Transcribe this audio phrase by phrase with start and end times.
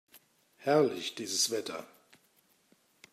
[0.57, 1.85] Herrlich, dieses Wetter!